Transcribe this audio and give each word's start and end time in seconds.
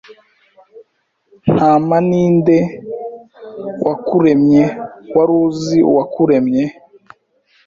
Ntama 1.53 1.97
ni 2.09 2.23
nde 2.37 2.57
wakuremyeWari 3.85 5.33
uzi 5.45 5.77
uwakuremye 5.91 6.63